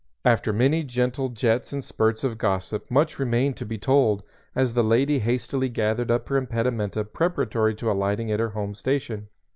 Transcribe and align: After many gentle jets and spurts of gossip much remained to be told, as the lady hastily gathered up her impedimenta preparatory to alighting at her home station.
After 0.25 0.51
many 0.51 0.83
gentle 0.83 1.29
jets 1.29 1.71
and 1.71 1.83
spurts 1.83 2.23
of 2.23 2.39
gossip 2.39 2.89
much 2.89 3.19
remained 3.19 3.55
to 3.57 3.67
be 3.67 3.77
told, 3.77 4.23
as 4.55 4.73
the 4.73 4.83
lady 4.83 5.19
hastily 5.19 5.69
gathered 5.69 6.09
up 6.09 6.27
her 6.29 6.37
impedimenta 6.37 7.03
preparatory 7.05 7.75
to 7.75 7.91
alighting 7.91 8.31
at 8.31 8.39
her 8.39 8.49
home 8.49 8.73
station. 8.73 9.27